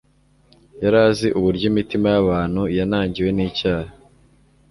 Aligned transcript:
Yari 0.81 0.97
azi 1.07 1.27
uburyo 1.37 1.65
imitima 1.71 2.07
y' 2.13 2.19
abantu 2.23 2.61
yanangiwe 2.77 3.29
n' 3.33 3.43
icyaha, 3.47 3.91